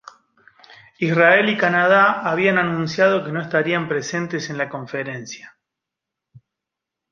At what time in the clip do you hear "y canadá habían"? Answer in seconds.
1.49-2.57